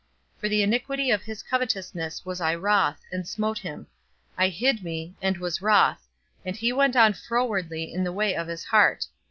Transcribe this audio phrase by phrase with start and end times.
[0.39, 3.85] For the iniquity of his covetousness was I wroth, and smote him:
[4.35, 6.07] I hid me, and was wroth,
[6.43, 9.05] and he went on frowardly in the way of his heart.